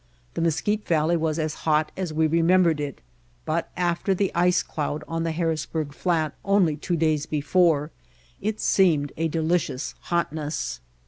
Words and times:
The 0.33 0.41
Mesquite 0.41 0.87
Valley 0.87 1.15
was 1.15 1.37
as 1.37 1.53
hot 1.61 1.91
as 1.95 2.11
we 2.11 2.25
remembered 2.25 2.79
it, 2.79 3.01
but, 3.45 3.69
after 3.77 4.15
the 4.15 4.31
ice 4.33 4.63
cloud 4.63 5.03
on 5.07 5.21
the 5.21 5.31
Harrisburg 5.31 5.93
Flat 5.93 6.33
only 6.43 6.75
two 6.75 6.95
days 6.95 7.27
before, 7.27 7.91
it 8.41 8.59
seemed 8.59 9.11
a 9.15 9.27
delicious 9.27 9.93
hotness. 9.99 10.79